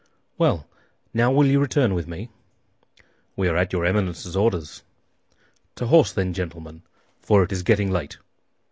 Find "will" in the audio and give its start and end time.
1.31-1.45